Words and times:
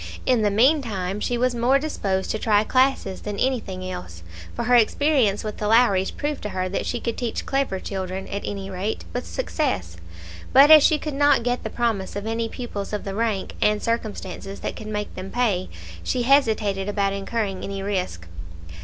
In 0.25 0.41
the 0.41 0.49
meantime, 0.49 1.19
she 1.19 1.37
was 1.37 1.53
more 1.53 1.77
disposed 1.77 2.31
to 2.31 2.39
try 2.39 2.63
classes 2.63 3.21
than 3.21 3.37
anything 3.37 3.87
else, 3.87 4.23
for 4.55 4.63
her 4.63 4.73
experience 4.73 5.43
with 5.43 5.57
the 5.57 5.67
Lowries 5.67 6.09
proved 6.09 6.41
to 6.41 6.49
her 6.49 6.67
that 6.69 6.87
she 6.87 6.99
could 6.99 7.19
teach 7.19 7.45
clever 7.45 7.79
children, 7.79 8.27
at 8.29 8.41
any 8.43 8.67
rate, 8.71 9.05
with 9.13 9.27
success; 9.27 9.97
but 10.53 10.71
as 10.71 10.81
she 10.81 10.97
could 10.97 11.13
not 11.13 11.43
get 11.43 11.63
the 11.63 11.69
promise 11.69 12.15
of 12.15 12.25
any 12.25 12.49
pupils 12.49 12.93
of 12.93 13.03
the 13.03 13.13
rank 13.13 13.53
and 13.61 13.83
circumstances 13.83 14.61
that 14.61 14.75
could 14.75 14.87
make 14.87 15.13
them 15.13 15.29
pay, 15.29 15.69
she 16.03 16.23
hesitated 16.23 16.89
about 16.89 17.13
incurring 17.13 17.63
any 17.63 17.83
risk. 17.83 18.27